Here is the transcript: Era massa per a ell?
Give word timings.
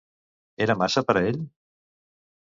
Era 0.65 0.75
massa 0.79 1.03
per 1.09 1.15
a 1.21 1.23
ell? 1.33 1.37